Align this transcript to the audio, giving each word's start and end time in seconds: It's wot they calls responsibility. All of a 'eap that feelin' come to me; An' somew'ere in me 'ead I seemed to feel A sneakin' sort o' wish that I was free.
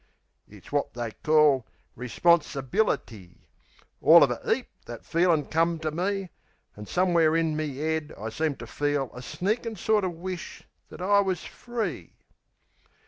It's 0.47 0.71
wot 0.71 0.95
they 0.95 1.11
calls 1.11 1.63
responsibility. 1.95 3.41
All 4.01 4.23
of 4.23 4.31
a 4.31 4.41
'eap 4.51 4.67
that 4.87 5.05
feelin' 5.05 5.45
come 5.45 5.77
to 5.77 5.91
me; 5.91 6.31
An' 6.75 6.87
somew'ere 6.87 7.35
in 7.37 7.55
me 7.55 7.65
'ead 7.95 8.11
I 8.17 8.29
seemed 8.29 8.57
to 8.61 8.65
feel 8.65 9.11
A 9.13 9.21
sneakin' 9.21 9.75
sort 9.75 10.03
o' 10.03 10.09
wish 10.09 10.63
that 10.89 11.03
I 11.03 11.19
was 11.19 11.43
free. 11.45 12.13